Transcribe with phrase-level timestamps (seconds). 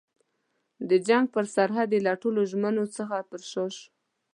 [0.89, 3.87] د جنګ پر سرحد یې له ټولو ژمنو څخه پر شا شوه.